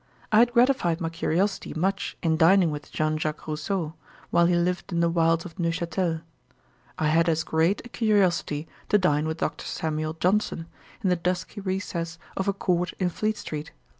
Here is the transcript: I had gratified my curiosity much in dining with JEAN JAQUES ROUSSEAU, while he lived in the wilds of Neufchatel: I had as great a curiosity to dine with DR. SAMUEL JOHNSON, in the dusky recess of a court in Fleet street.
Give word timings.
I 0.31 0.39
had 0.39 0.53
gratified 0.53 0.99
my 0.99 1.09
curiosity 1.09 1.75
much 1.75 2.17
in 2.23 2.35
dining 2.35 2.71
with 2.71 2.91
JEAN 2.91 3.19
JAQUES 3.19 3.69
ROUSSEAU, 3.69 3.93
while 4.31 4.47
he 4.47 4.55
lived 4.55 4.91
in 4.91 4.99
the 4.99 5.11
wilds 5.11 5.45
of 5.45 5.59
Neufchatel: 5.59 6.21
I 6.97 7.07
had 7.09 7.29
as 7.29 7.43
great 7.43 7.85
a 7.85 7.89
curiosity 7.89 8.67
to 8.89 8.97
dine 8.97 9.27
with 9.27 9.37
DR. 9.37 9.51
SAMUEL 9.61 10.13
JOHNSON, 10.15 10.65
in 11.03 11.09
the 11.11 11.15
dusky 11.15 11.61
recess 11.61 12.17
of 12.35 12.47
a 12.47 12.53
court 12.53 12.93
in 12.97 13.09
Fleet 13.09 13.37
street. 13.37 13.73